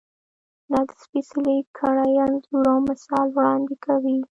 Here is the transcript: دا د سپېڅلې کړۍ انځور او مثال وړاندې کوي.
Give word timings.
دا 0.69 0.79
د 0.87 0.89
سپېڅلې 1.01 1.57
کړۍ 1.77 2.11
انځور 2.25 2.65
او 2.73 2.79
مثال 2.89 3.27
وړاندې 3.35 3.75
کوي. 3.85 4.17